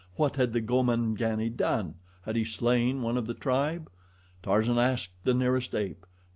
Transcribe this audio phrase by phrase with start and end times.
[0.15, 1.93] What had the Gomangani done?
[2.23, 3.91] Had he slain one of the tribe?
[4.41, 6.07] Tarzan asked the nearest ape.